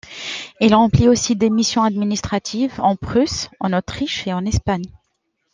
Il 0.59 0.73
remplit 0.73 1.07
aussi 1.07 1.35
des 1.35 1.51
missions 1.51 1.83
administratives 1.83 2.73
en 2.81 2.95
Prusse, 2.95 3.51
en 3.59 3.71
Autriche 3.71 4.25
et 4.25 4.33
en 4.33 4.43
Espagne. 4.47 4.89